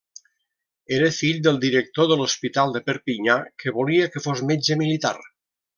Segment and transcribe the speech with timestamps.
[0.95, 5.17] Era fill del director de l'hospital de Perpinyà, que volia que fos metge militar.